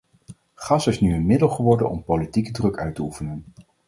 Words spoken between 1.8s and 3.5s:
om politieke druk uit te oefenen.